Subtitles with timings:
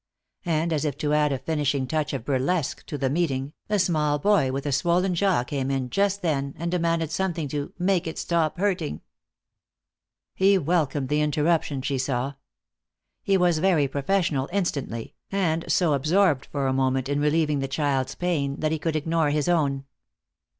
[0.47, 4.17] And as if to add a finishing touch of burlesque to the meeting, a small
[4.17, 8.17] boy with a swollen jaw came in just then and demanded something to "make it
[8.17, 9.01] stop hurting."
[10.33, 12.33] He welcomed the interruption, she saw.
[13.21, 18.15] He was very professional instantly, and so absorbed for a moment in relieving the child's
[18.15, 19.85] pain that he could ignore his own.